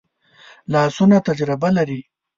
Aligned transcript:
لاسونه 0.71 1.17
تجربه 1.27 1.67
لري 1.77 1.99